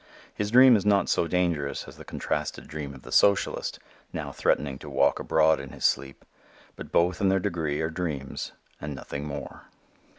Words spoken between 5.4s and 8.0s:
in his sleep, but both in their degree are